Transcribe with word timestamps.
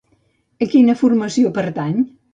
A 0.65 0.67
quina 0.71 0.95
formació 1.03 1.53
pertany? 1.59 2.01